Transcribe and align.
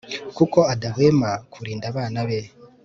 kuko 0.37 0.59
adahwema 0.73 1.29
kurinda 1.51 1.85
abana 1.91 2.19
be 2.27 2.39